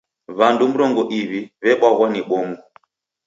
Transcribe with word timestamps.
W'andu 0.37 0.63
mrongo 0.71 1.01
iw'i 1.19 1.41
w'ebwaghwa 1.63 2.05
ni 2.11 2.21
bomu. 2.27 2.55